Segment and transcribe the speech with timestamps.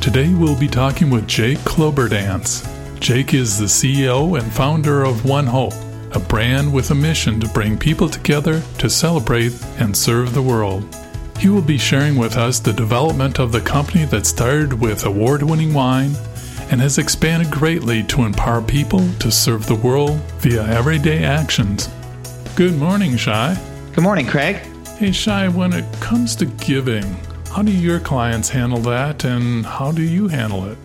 [0.00, 2.64] Today we'll be talking with Jake Kloberdanz.
[3.00, 5.74] Jake is the CEO and founder of One Hope,
[6.12, 10.96] a brand with a mission to bring people together to celebrate and serve the world.
[11.38, 15.42] He will be sharing with us the development of the company that started with award
[15.42, 16.12] winning wine
[16.70, 21.88] and has expanded greatly to empower people to serve the world via everyday actions.
[22.54, 23.60] Good morning, Shai.
[23.92, 24.56] Good morning, Craig.
[24.96, 27.16] Hey, Shai, when it comes to giving,
[27.58, 30.78] how do your clients handle that and how do you handle it?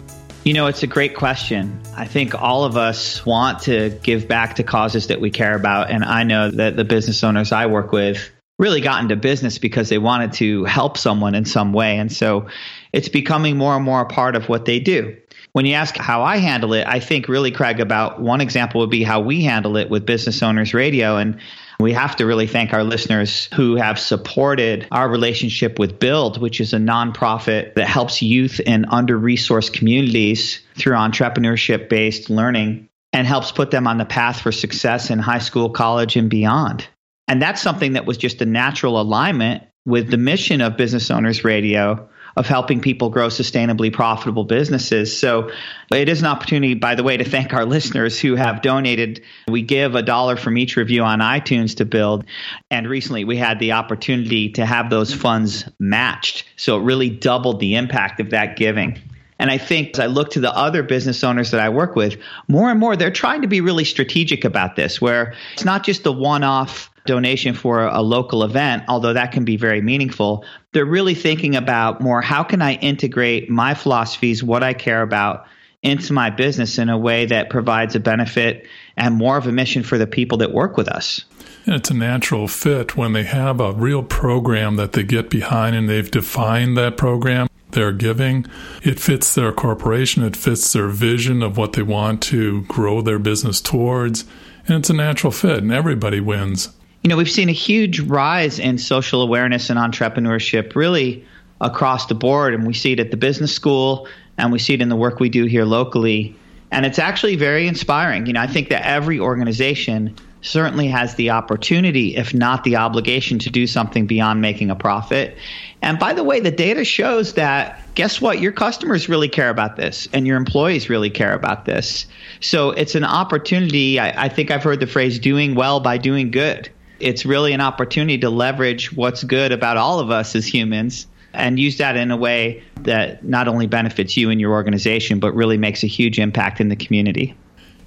[0.44, 1.80] You know, it's a great question.
[1.95, 5.92] I think all of us want to give back to causes that we care about.
[5.92, 9.89] And I know that the business owners I work with really got into business because
[9.89, 12.00] they wanted to help someone in some way.
[12.00, 12.48] And so
[12.92, 15.16] it's becoming more and more a part of what they do.
[15.52, 18.89] When you ask how I handle it, I think really, Craig, about one example would
[18.89, 21.17] be how we handle it with Business Owners Radio.
[21.17, 21.39] And
[21.84, 26.59] we have to really thank our listeners who have supported our relationship with Build, which
[26.59, 33.28] is a nonprofit that helps youth in under resourced communities through entrepreneurship based learning and
[33.28, 36.88] helps put them on the path for success in high school, college, and beyond.
[37.28, 41.44] And that's something that was just a natural alignment with the mission of Business Owners
[41.44, 45.17] Radio of helping people grow sustainably profitable businesses.
[45.17, 45.52] So
[45.92, 49.22] it is an opportunity, by the way, to thank our listeners who have donated.
[49.48, 52.26] We give a dollar from each review on iTunes to build.
[52.72, 56.45] And recently we had the opportunity to have those funds matched.
[56.56, 59.00] So it really doubled the impact of that giving.
[59.39, 62.17] And I think as I look to the other business owners that I work with,
[62.48, 66.03] more and more they're trying to be really strategic about this, where it's not just
[66.03, 70.86] the one off donation for a local event, although that can be very meaningful, they're
[70.86, 75.45] really thinking about more how can I integrate my philosophies, what I care about,
[75.82, 79.83] into my business in a way that provides a benefit and more of a mission
[79.83, 81.26] for the people that work with us.
[81.65, 85.76] And it's a natural fit when they have a real program that they get behind
[85.76, 88.45] and they've defined that program they're giving.
[88.84, 93.20] It fits their corporation, it fits their vision of what they want to grow their
[93.20, 94.26] business towards.
[94.67, 96.70] And it's a natural fit, and everybody wins
[97.04, 101.26] you know, we've seen a huge rise in social awareness and entrepreneurship really
[101.60, 102.54] across the board.
[102.54, 104.08] And we see it at the business school
[104.38, 106.36] and we see it in the work we do here locally.
[106.72, 108.26] And it's actually very inspiring.
[108.26, 113.39] You know, I think that every organization certainly has the opportunity, if not the obligation,
[113.39, 115.36] to do something beyond making a profit.
[115.81, 118.39] And by the way, the data shows that guess what?
[118.39, 122.05] Your customers really care about this, and your employees really care about this.
[122.39, 123.99] So it's an opportunity.
[123.99, 126.70] I, I think I've heard the phrase doing well by doing good
[127.03, 131.59] it's really an opportunity to leverage what's good about all of us as humans and
[131.59, 135.57] use that in a way that not only benefits you and your organization, but really
[135.57, 137.36] makes a huge impact in the community.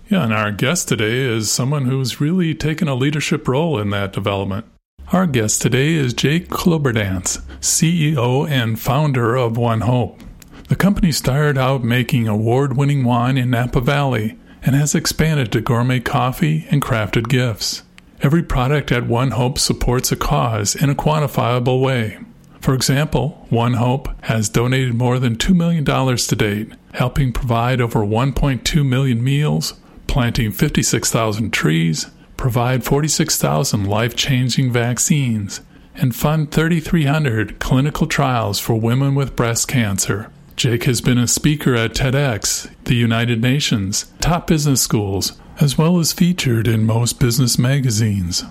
[0.09, 4.13] Yeah, and our guest today is someone who's really taken a leadership role in that
[4.13, 4.65] development.
[5.13, 10.21] Our guest today is Jake Kloberdanz, CEO and founder of One Hope.
[10.69, 15.61] The company started out making award winning wine in Napa Valley and has expanded to
[15.61, 17.83] gourmet coffee and crafted gifts.
[18.21, 22.19] Every product at One Hope supports a cause in a quantifiable way.
[22.61, 28.01] For example, One Hope has donated more than $2 million to date, helping provide over
[28.01, 29.75] 1.2 million meals,
[30.17, 32.07] planting 56,000 trees,
[32.39, 35.61] provide 46,000 life changing vaccines,
[35.95, 40.31] and fund 3,300 clinical trials for women with breast cancer.
[40.57, 45.99] Jake has been a speaker at TEDx, the United Nations, top business schools, as well
[45.99, 48.43] as featured in most business magazines.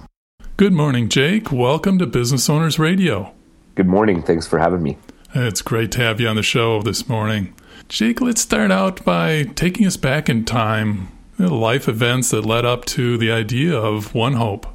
[0.57, 1.51] Good morning, Jake.
[1.51, 3.33] Welcome to Business Owners Radio.
[3.73, 4.21] Good morning.
[4.21, 4.99] Thanks for having me.
[5.33, 7.55] It's great to have you on the show this morning.
[7.89, 12.85] Jake, let's start out by taking us back in time, life events that led up
[12.85, 14.65] to the idea of One Hope.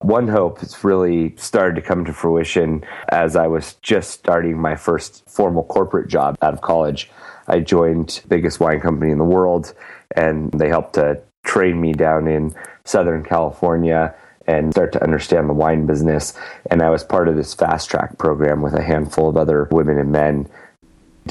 [0.00, 4.74] One Hope has really started to come to fruition as I was just starting my
[4.74, 7.10] first formal corporate job out of college.
[7.46, 9.74] I joined biggest wine company in the world
[10.16, 14.14] and they helped to train me down in Southern California
[14.46, 16.36] and start to understand the wine business.
[16.70, 19.98] And I was part of this fast track program with a handful of other women
[19.98, 20.48] and men.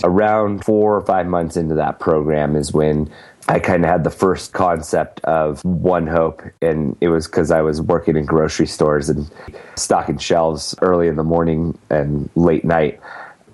[0.04, 3.12] Around four or five months into that program is when
[3.48, 6.42] I kind of had the first concept of One Hope.
[6.62, 9.30] And it was because I was working in grocery stores and
[9.76, 13.00] stocking shelves early in the morning and late night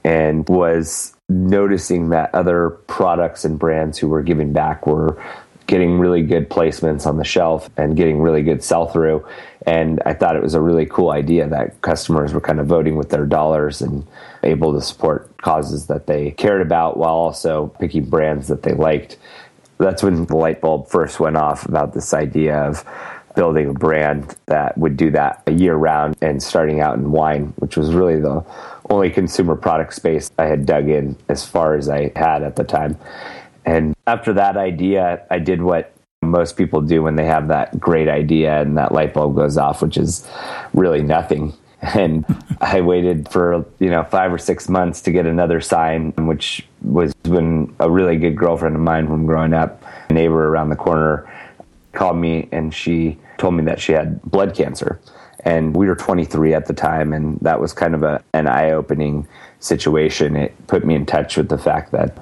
[0.04, 5.22] and was noticing that other products and brands who were giving back were
[5.68, 9.26] getting really good placements on the shelf and getting really good sell through.
[9.66, 12.96] And I thought it was a really cool idea that customers were kind of voting
[12.96, 14.08] with their dollars and
[14.44, 19.18] able to support causes that they cared about while also picking brands that they liked.
[19.78, 22.84] That's when the light bulb first went off about this idea of
[23.36, 27.54] building a brand that would do that a year round and starting out in wine,
[27.58, 28.44] which was really the
[28.90, 32.64] only consumer product space I had dug in as far as I had at the
[32.64, 32.98] time.
[33.64, 38.08] And after that idea, I did what most people do when they have that great
[38.08, 40.28] idea and that light bulb goes off, which is
[40.74, 41.54] really nothing.
[41.82, 42.26] And
[42.60, 47.14] I waited for, you know, five or six months to get another sign, which was
[47.26, 51.32] when a really good girlfriend of mine from growing up, a neighbor around the corner,
[51.94, 55.00] called me and she told me that she had blood cancer.
[55.42, 58.72] And we were 23 at the time, and that was kind of a, an eye
[58.72, 59.28] opening
[59.60, 60.36] situation.
[60.36, 62.18] It put me in touch with the fact that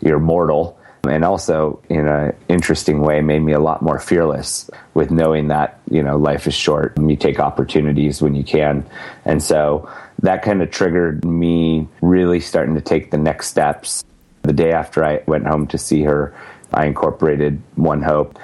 [0.00, 0.75] you're mortal.
[1.08, 5.80] And also, in an interesting way, made me a lot more fearless with knowing that,
[5.90, 8.84] you know, life is short and you take opportunities when you can.
[9.24, 9.90] And so
[10.22, 14.04] that kind of triggered me really starting to take the next steps.
[14.42, 16.34] The day after I went home to see her,
[16.72, 18.38] I incorporated One Hope.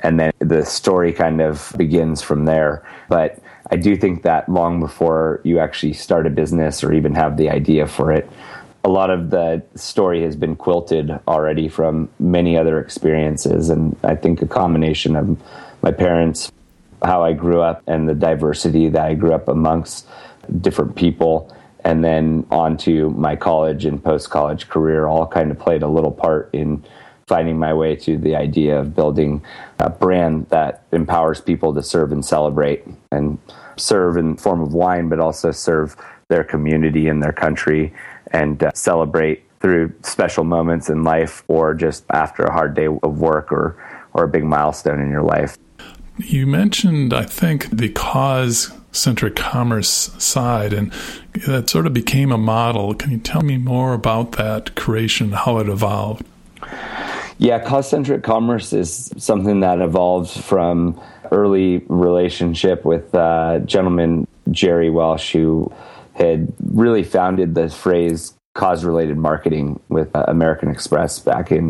[0.00, 2.84] And then the story kind of begins from there.
[3.08, 3.38] But
[3.70, 7.50] I do think that long before you actually start a business or even have the
[7.50, 8.28] idea for it,
[8.84, 13.70] a lot of the story has been quilted already from many other experiences.
[13.70, 15.38] And I think a combination of
[15.82, 16.50] my parents,
[17.04, 20.06] how I grew up, and the diversity that I grew up amongst
[20.60, 25.82] different people, and then onto my college and post college career all kind of played
[25.82, 26.84] a little part in
[27.26, 29.42] finding my way to the idea of building
[29.78, 33.38] a brand that empowers people to serve and celebrate and
[33.76, 35.96] serve in form of wine, but also serve
[36.28, 37.92] their community and their country
[38.32, 43.20] and uh, celebrate through special moments in life or just after a hard day of
[43.20, 43.76] work or,
[44.12, 45.56] or a big milestone in your life.
[46.18, 49.88] You mentioned, I think, the cause centric commerce
[50.18, 50.92] side, and
[51.46, 52.94] that sort of became a model.
[52.94, 56.26] Can you tell me more about that creation, how it evolved?
[57.38, 64.90] Yeah, cause centric commerce is something that evolved from early relationship with uh, gentleman Jerry
[64.90, 65.72] Welsh, who
[66.14, 71.68] had really founded the phrase cause related marketing with uh, American Express back in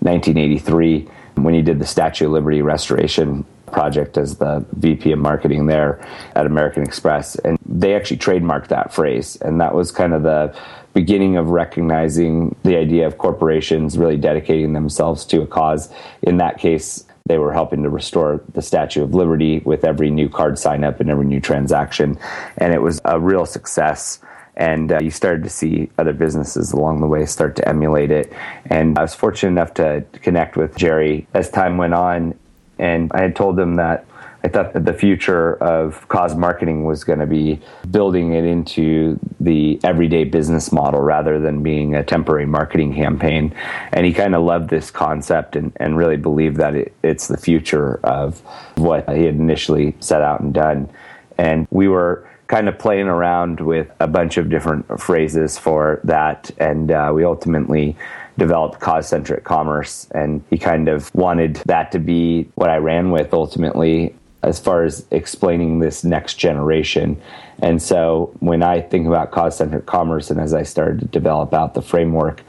[0.00, 5.66] 1983 when he did the Statue of Liberty restoration project as the VP of marketing
[5.66, 7.34] there at American Express.
[7.36, 9.36] And they actually trademarked that phrase.
[9.36, 10.56] And that was kind of the
[10.92, 15.90] beginning of recognizing the idea of corporations really dedicating themselves to a cause.
[16.22, 20.28] In that case, they were helping to restore the Statue of Liberty with every new
[20.28, 22.18] card sign up and every new transaction.
[22.58, 24.18] And it was a real success.
[24.56, 28.30] And uh, you started to see other businesses along the way start to emulate it.
[28.66, 32.38] And I was fortunate enough to connect with Jerry as time went on.
[32.78, 34.06] And I had told him that
[34.44, 37.60] I thought that the future of cause marketing was going to be
[37.90, 43.54] building it into the everyday business model rather than being a temporary marketing campaign.
[43.90, 47.38] And he kind of loved this concept and, and really believed that it, it's the
[47.38, 48.40] future of
[48.76, 50.90] what he had initially set out and done.
[51.38, 56.50] And we were kind of playing around with a bunch of different phrases for that.
[56.58, 57.96] And uh, we ultimately
[58.36, 60.06] developed cause centric commerce.
[60.10, 64.84] And he kind of wanted that to be what I ran with ultimately as far
[64.84, 67.20] as explaining this next generation.
[67.62, 71.54] And so when I think about cause centered commerce and as I started to develop
[71.54, 72.42] out the framework,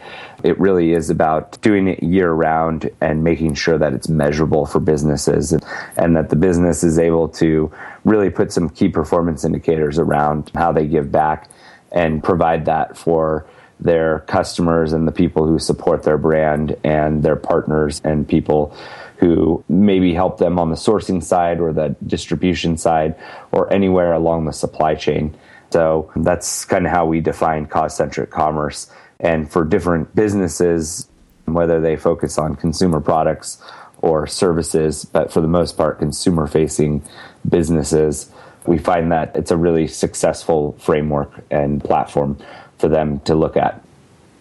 [0.43, 4.79] it really is about doing it year round and making sure that it's measurable for
[4.79, 5.63] businesses and,
[5.95, 7.71] and that the business is able to
[8.03, 11.49] really put some key performance indicators around how they give back
[11.91, 13.45] and provide that for
[13.79, 18.75] their customers and the people who support their brand and their partners and people
[19.17, 23.15] who maybe help them on the sourcing side or the distribution side
[23.51, 25.35] or anywhere along the supply chain.
[25.71, 28.91] So that's kind of how we define cause centric commerce.
[29.19, 31.07] And for different businesses,
[31.45, 33.61] whether they focus on consumer products
[33.99, 37.01] or services, but for the most part, consumer facing
[37.47, 38.31] businesses,
[38.65, 42.37] we find that it's a really successful framework and platform
[42.77, 43.81] for them to look at.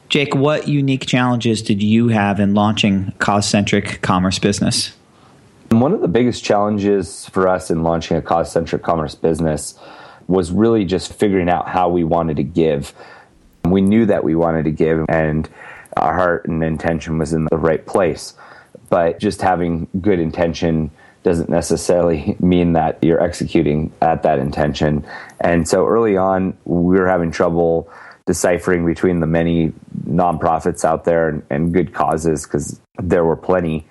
[0.09, 4.95] Jake, what unique challenges did you have in launching cause centric commerce business?
[5.71, 9.77] One of the biggest challenges for us in launching a cause centric commerce business
[10.29, 12.95] was really just figuring out how we wanted to give.
[13.65, 15.49] We knew that we wanted to give, and
[15.97, 18.35] our heart and intention was in the right place.
[18.91, 20.91] But just having good intention
[21.25, 25.05] doesn't necessarily mean that you're executing at that intention.
[25.41, 27.91] And so early on, we were having trouble
[28.27, 29.73] deciphering between the many
[30.09, 33.87] nonprofits out there and, and good causes because there were plenty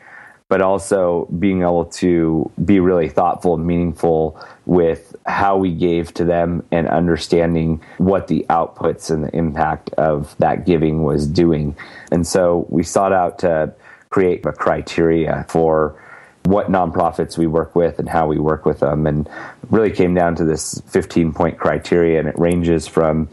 [0.53, 6.23] but also being able to be really thoughtful and meaningful with how we gave to
[6.23, 11.75] them and understanding what the outputs and the impact of that giving was doing.
[12.11, 13.73] And so we sought out to
[14.11, 15.99] create a criteria for
[16.43, 19.27] what nonprofits we work with and how we work with them and
[19.71, 23.27] really came down to this 15 point criteria and it ranges from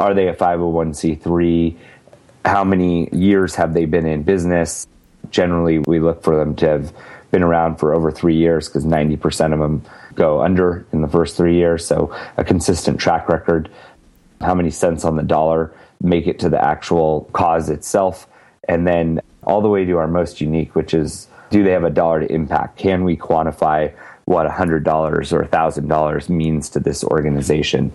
[0.00, 1.76] are they a 501c3
[2.44, 4.86] how many years have they been in business
[5.30, 6.92] generally we look for them to have
[7.30, 9.82] been around for over three years because 90% of them
[10.14, 11.86] go under in the first three years.
[11.86, 13.70] So a consistent track record.
[14.40, 18.26] How many cents on the dollar make it to the actual cause itself?
[18.68, 21.90] And then all the way to our most unique, which is do they have a
[21.90, 22.78] dollar to impact?
[22.78, 23.92] Can we quantify
[24.24, 24.86] what $100
[25.32, 27.92] or $1,000 means to this organization?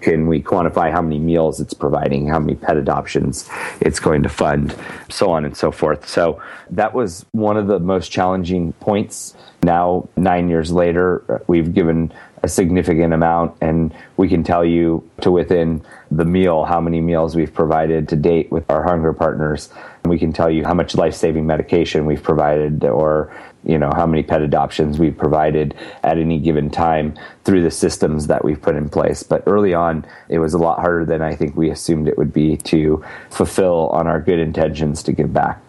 [0.00, 3.48] Can we quantify how many meals it's providing, how many pet adoptions
[3.80, 4.76] it's going to fund,
[5.08, 6.08] so on and so forth?
[6.08, 6.40] So
[6.70, 9.34] that was one of the most challenging points.
[9.62, 12.12] Now, nine years later, we've given
[12.42, 17.34] a significant amount, and we can tell you to within the meal how many meals
[17.34, 19.68] we've provided to date with our hunger partners.
[20.02, 23.34] And We can tell you how much life saving medication we've provided or
[23.64, 25.74] you know how many pet adoptions we've provided
[26.04, 30.06] at any given time through the systems that we've put in place but early on
[30.28, 33.88] it was a lot harder than i think we assumed it would be to fulfill
[33.88, 35.60] on our good intentions to give back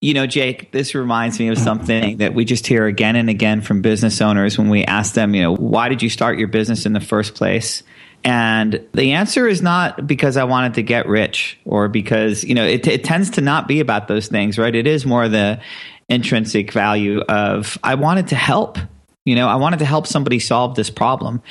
[0.00, 3.62] you know, Jake, this reminds me of something that we just hear again and again
[3.62, 6.84] from business owners when we ask them, you know, why did you start your business
[6.84, 7.82] in the first place?
[8.22, 12.64] And the answer is not because I wanted to get rich or because, you know,
[12.64, 14.74] it, it tends to not be about those things, right?
[14.74, 15.60] It is more the
[16.08, 18.78] intrinsic value of I wanted to help.
[19.24, 21.42] You know, I wanted to help somebody solve this problem.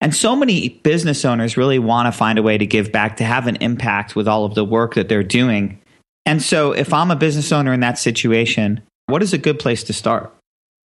[0.00, 3.24] And so many business owners really want to find a way to give back, to
[3.24, 5.80] have an impact with all of the work that they're doing.
[6.26, 9.84] And so, if I'm a business owner in that situation, what is a good place
[9.84, 10.32] to start?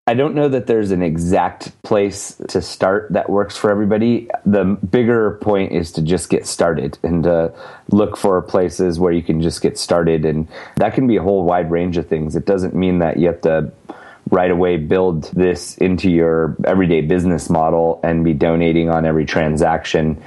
[0.08, 4.30] I don't know that there's an exact place to start that works for everybody.
[4.46, 7.54] The bigger point is to just get started and to
[7.90, 10.26] look for places where you can just get started.
[10.26, 12.36] And that can be a whole wide range of things.
[12.36, 13.72] It doesn't mean that you have to
[14.32, 20.22] right away build this into your everyday business model and be donating on every transaction.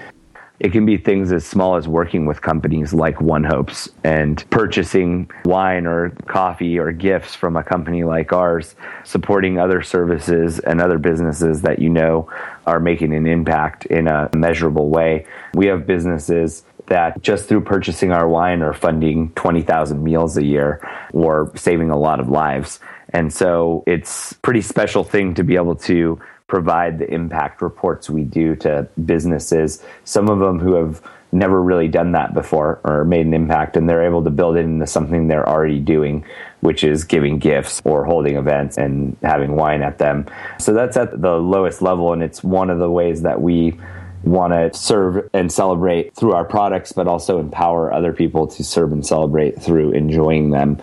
[0.64, 5.30] It can be things as small as working with companies like One Hopes and purchasing
[5.44, 10.96] wine or coffee or gifts from a company like ours, supporting other services and other
[10.96, 12.30] businesses that you know
[12.66, 15.26] are making an impact in a measurable way.
[15.52, 20.80] We have businesses that just through purchasing our wine are funding 20,000 meals a year
[21.12, 22.80] or saving a lot of lives.
[23.10, 28.22] And so it's pretty special thing to be able to provide the impact reports we
[28.22, 33.26] do to businesses, some of them who have never really done that before or made
[33.26, 36.24] an impact, and they're able to build it into something they're already doing,
[36.60, 40.26] which is giving gifts or holding events and having wine at them.
[40.60, 43.78] So that's at the lowest level, and it's one of the ways that we
[44.22, 48.92] want to serve and celebrate through our products, but also empower other people to serve
[48.92, 50.80] and celebrate through enjoying them.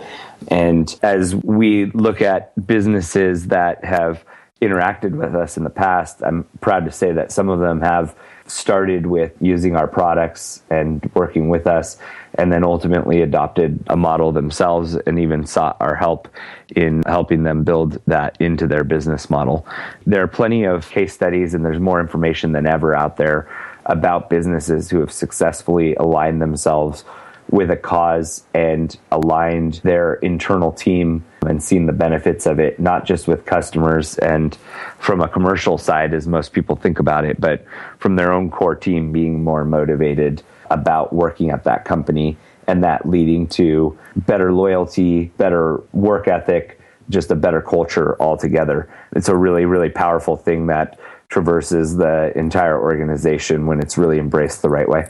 [0.50, 4.24] And as we look at businesses that have
[4.62, 8.16] interacted with us in the past, I'm proud to say that some of them have
[8.46, 11.98] started with using our products and working with us,
[12.36, 16.28] and then ultimately adopted a model themselves and even sought our help
[16.76, 19.66] in helping them build that into their business model.
[20.06, 23.50] There are plenty of case studies, and there's more information than ever out there
[23.86, 27.04] about businesses who have successfully aligned themselves
[27.52, 33.06] with a cause and aligned their internal team and seen the benefits of it, not
[33.06, 34.58] just with customers and
[34.98, 37.64] from a commercial side, as most people think about it, but
[38.00, 43.08] from their own core team being more motivated about working at that company and that
[43.08, 46.80] leading to better loyalty, better work ethic,
[47.10, 48.90] just a better culture altogether.
[49.14, 54.62] It's a really, really powerful thing that traverses the entire organization when it's really embraced
[54.62, 55.08] the right way.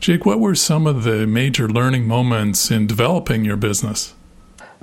[0.00, 4.14] Jake, what were some of the major learning moments in developing your business?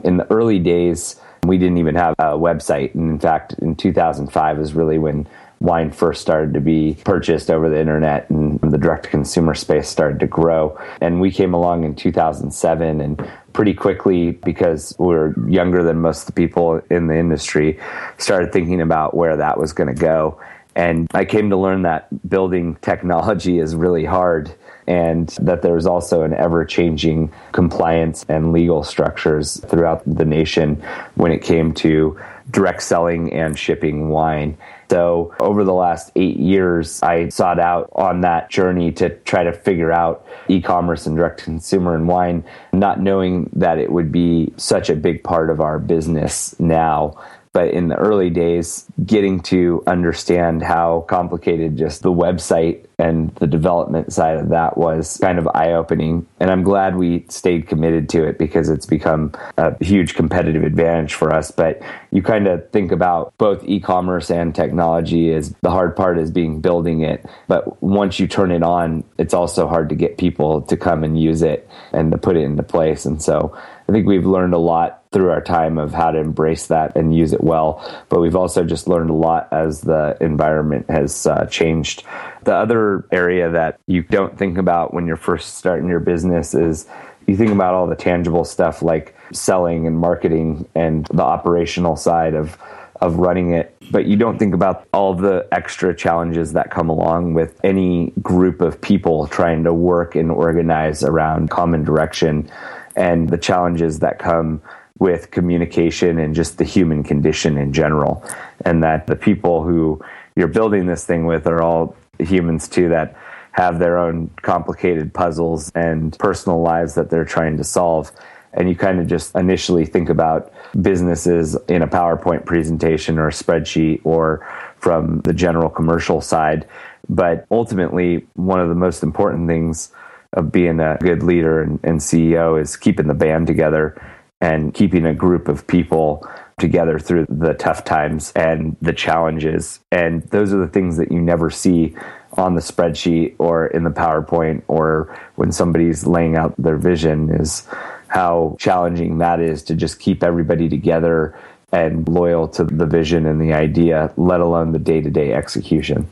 [0.03, 2.93] In the early days, we didn't even have a website.
[2.95, 5.25] And in fact, in 2005 is really when
[5.61, 9.87] wine first started to be purchased over the internet and the direct to consumer space
[9.87, 10.77] started to grow.
[10.99, 16.21] And we came along in 2007 and pretty quickly, because we are younger than most
[16.21, 17.79] of the people in the industry,
[18.17, 20.37] started thinking about where that was going to go.
[20.75, 24.53] And I came to learn that building technology is really hard
[24.87, 30.81] and that there's also an ever changing compliance and legal structures throughout the nation
[31.15, 32.19] when it came to
[32.51, 34.57] direct selling and shipping wine.
[34.89, 39.51] So over the last eight years, I sought out on that journey to try to
[39.51, 44.91] figure out e-commerce and direct consumer and wine, not knowing that it would be such
[44.91, 47.19] a big part of our business now.
[47.55, 53.47] But in the early days, getting to understand how complicated just the website and the
[53.47, 56.27] development side of that was kind of eye opening.
[56.41, 61.13] And I'm glad we stayed committed to it because it's become a huge competitive advantage
[61.13, 61.49] for us.
[61.49, 61.81] But
[62.11, 66.31] you kind of think about both e commerce and technology as the hard part is
[66.31, 67.25] being building it.
[67.47, 71.17] But once you turn it on, it's also hard to get people to come and
[71.17, 73.05] use it and to put it into place.
[73.05, 73.57] And so
[73.87, 77.15] I think we've learned a lot through our time of how to embrace that and
[77.15, 77.81] use it well.
[78.09, 82.03] But we've also just learned a lot as the environment has uh, changed.
[82.43, 86.85] The other area that you don't think about when you're first starting your business is
[87.27, 92.33] you think about all the tangible stuff like selling and marketing and the operational side
[92.33, 92.57] of
[93.01, 97.33] of running it, but you don't think about all the extra challenges that come along
[97.33, 102.49] with any group of people trying to work and organize around common direction
[102.95, 104.61] and the challenges that come
[104.99, 108.23] with communication and just the human condition in general.
[108.63, 110.01] And that the people who
[110.35, 113.15] you're building this thing with are all humans too that
[113.51, 118.11] have their own complicated puzzles and personal lives that they're trying to solve.
[118.53, 123.31] And you kind of just initially think about businesses in a PowerPoint presentation or a
[123.31, 124.47] spreadsheet or
[124.77, 126.67] from the general commercial side.
[127.09, 129.91] But ultimately, one of the most important things
[130.33, 134.01] of being a good leader and, and CEO is keeping the band together
[134.41, 136.27] and keeping a group of people
[136.59, 139.79] together through the tough times and the challenges.
[139.91, 141.95] And those are the things that you never see
[142.33, 147.67] on the spreadsheet or in the PowerPoint or when somebody's laying out their vision is
[148.07, 151.37] how challenging that is to just keep everybody together
[151.71, 156.07] and loyal to the vision and the idea, let alone the day to day execution.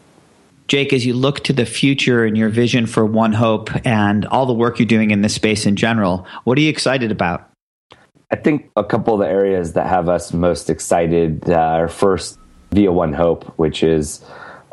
[0.68, 4.46] Jake, as you look to the future and your vision for One Hope and all
[4.46, 7.53] the work you're doing in this space in general, what are you excited about?
[8.34, 12.40] I think a couple of the areas that have us most excited uh, are first
[12.72, 14.26] via One Hope, which is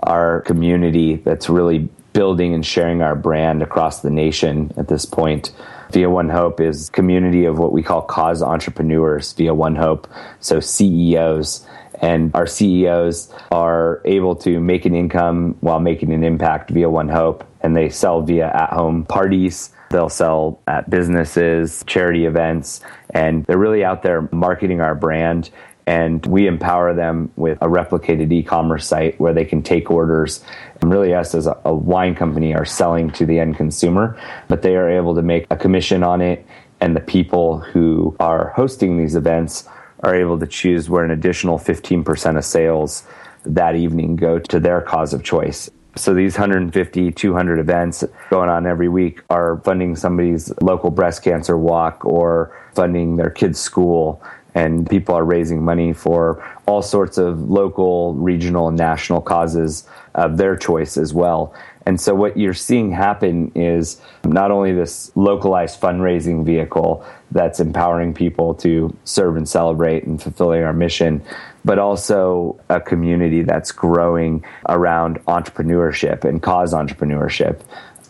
[0.03, 5.53] our community that's really building and sharing our brand across the nation at this point.
[5.91, 10.09] Via One Hope is community of what we call cause entrepreneurs via One Hope,
[10.41, 11.67] so CEOs
[12.01, 17.11] and our CEOs are able to make an income while making an impact via One
[17.11, 17.45] Hope.
[17.61, 19.71] And they sell via at home parties.
[19.91, 25.51] They'll sell at businesses, charity events, and they're really out there marketing our brand.
[25.87, 30.45] And we empower them with a replicated e commerce site where they can take orders.
[30.81, 34.77] And really, us as a, wine company are selling to the end consumer, but they
[34.77, 36.47] are able to make a commission on it.
[36.81, 39.69] And the people who are hosting these events
[40.05, 43.05] are able to choose where an additional 15% of sales
[43.45, 45.71] that evening go to their cause of choice.
[45.97, 51.59] So these 150, 200 events going on every week are funding somebody's local breast cancer
[51.59, 54.23] walk or funding their kids' school.
[54.55, 60.37] And people are raising money for all sorts of local, regional, and national causes of
[60.39, 61.55] their choice as well.
[61.87, 68.13] And so what you're seeing happen is not only this localized fundraising vehicle that's empowering
[68.13, 71.23] people to serve and celebrate and fulfilling our mission,
[71.65, 77.61] but also a community that's growing around entrepreneurship and cause entrepreneurship.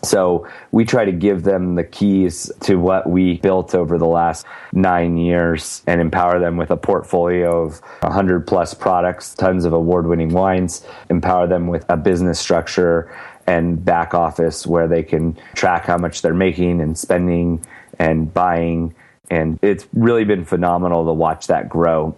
[0.03, 4.45] So we try to give them the keys to what we built over the last
[4.73, 10.07] nine years and empower them with a portfolio of 100 plus products, tons of award
[10.07, 13.13] winning wines, empower them with a business structure
[13.45, 17.63] and back office where they can track how much they're making and spending
[17.99, 18.95] and buying.
[19.29, 22.15] And it's really been phenomenal to watch that grow.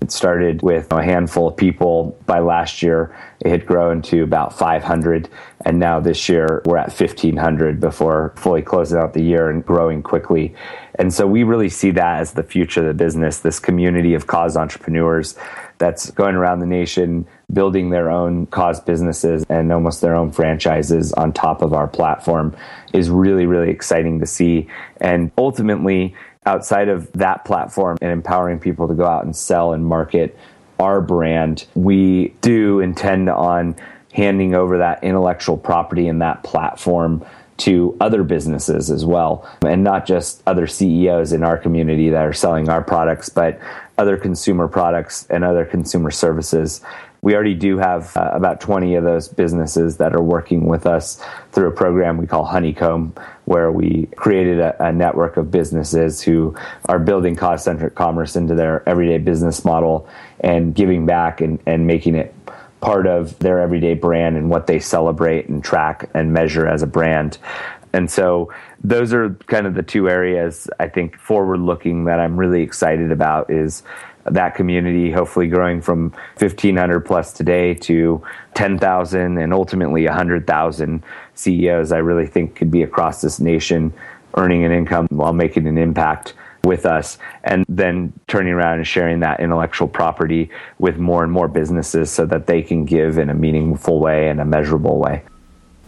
[0.00, 2.18] It started with a handful of people.
[2.26, 5.28] By last year, it had grown to about 500.
[5.64, 10.02] And now this year, we're at 1,500 before fully closing out the year and growing
[10.02, 10.54] quickly.
[10.96, 14.26] And so we really see that as the future of the business, this community of
[14.26, 15.36] cause entrepreneurs
[15.78, 21.12] that's going around the nation building their own cause businesses and almost their own franchises
[21.12, 22.56] on top of our platform
[22.92, 24.68] is really, really exciting to see.
[25.00, 26.14] And ultimately,
[26.46, 30.38] outside of that platform and empowering people to go out and sell and market
[30.78, 33.76] our brand, we do intend on
[34.12, 37.24] handing over that intellectual property and that platform
[37.58, 42.32] to other businesses as well, and not just other CEOs in our community that are
[42.32, 43.58] selling our products, but
[43.98, 46.82] other consumer products and other consumer services.
[47.26, 51.20] We already do have uh, about 20 of those businesses that are working with us
[51.50, 53.14] through a program we call Honeycomb,
[53.46, 56.54] where we created a, a network of businesses who
[56.88, 60.08] are building cause centric commerce into their everyday business model
[60.38, 62.32] and giving back and, and making it
[62.80, 66.86] part of their everyday brand and what they celebrate and track and measure as a
[66.86, 67.38] brand.
[67.92, 68.52] And so
[68.84, 73.10] those are kind of the two areas I think forward looking that I'm really excited
[73.10, 73.82] about is
[74.30, 78.22] that community hopefully growing from 1500 plus today to
[78.54, 81.02] 10,000 and ultimately 100,000
[81.34, 83.92] CEOs I really think could be across this nation
[84.36, 86.34] earning an income while making an impact
[86.64, 91.48] with us and then turning around and sharing that intellectual property with more and more
[91.48, 95.22] businesses so that they can give in a meaningful way and a measurable way.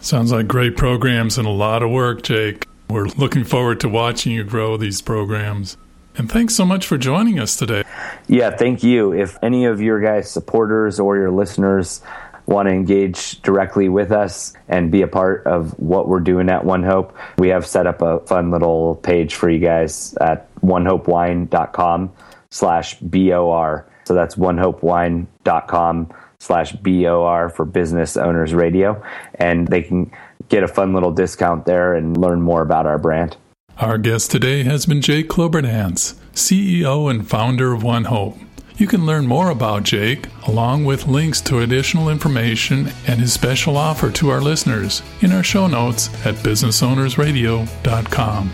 [0.00, 2.66] Sounds like great programs and a lot of work, Jake.
[2.88, 5.76] We're looking forward to watching you grow these programs.
[6.18, 7.84] And thanks so much for joining us today.
[8.26, 9.12] Yeah, thank you.
[9.12, 12.02] If any of your guys' supporters or your listeners
[12.46, 16.64] want to engage directly with us and be a part of what we're doing at
[16.64, 22.12] One Hope, we have set up a fun little page for you guys at onehopewine.com
[22.50, 23.86] slash BOR.
[24.04, 29.02] So that's onehopewine.com slash BOR for Business Owners Radio.
[29.34, 30.10] And they can
[30.48, 33.36] get a fun little discount there and learn more about our brand.
[33.80, 38.36] Our guest today has been Jake Kloberdanz, CEO and founder of One Hope.
[38.76, 43.76] You can learn more about Jake, along with links to additional information and his special
[43.76, 48.50] offer to our listeners, in our show notes at businessownersradio.com.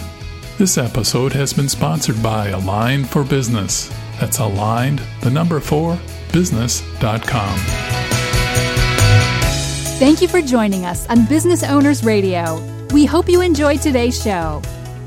[0.58, 3.88] This episode has been sponsored by Aligned for Business.
[4.20, 5.98] That's aligned, the number four,
[6.34, 7.58] business.com.
[9.98, 12.60] Thank you for joining us on Business Owners Radio.
[12.92, 14.60] We hope you enjoyed today's show.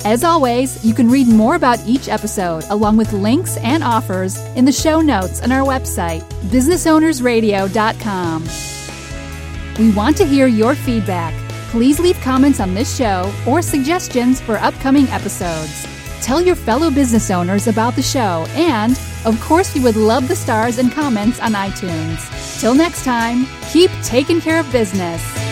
[0.06, 4.66] As always, you can read more about each episode along with links and offers in
[4.66, 8.48] the show notes on our website, businessownersradio.com.
[9.80, 11.34] We want to hear your feedback.
[11.70, 15.86] Please leave comments on this show or suggestions for upcoming episodes.
[16.22, 20.36] Tell your fellow business owners about the show, and, of course, we would love the
[20.36, 22.60] stars and comments on iTunes.
[22.60, 25.47] Till next time, keep taking care of business.